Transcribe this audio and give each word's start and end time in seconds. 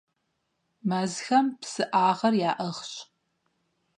Мэзхэм 0.87 1.45
псыӀагъыр 1.61 2.33
яӀыгъщ. 2.49 2.91